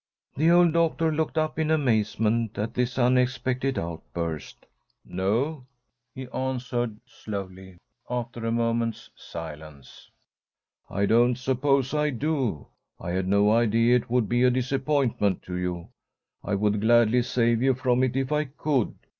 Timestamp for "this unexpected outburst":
2.73-4.65